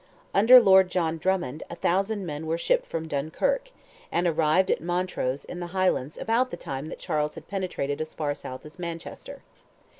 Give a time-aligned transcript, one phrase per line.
[0.33, 3.69] Under Lord John Drummond a thousand men were shipped from Dunkirk,
[4.11, 8.33] and arrived at Montrose in the Highlands about the time Charles had penetrated as far
[8.33, 9.43] south as Manchester.